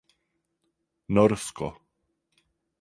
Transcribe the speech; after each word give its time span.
Norsko. 1.17 1.71